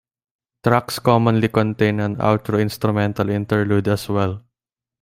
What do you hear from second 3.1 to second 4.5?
interlude as well.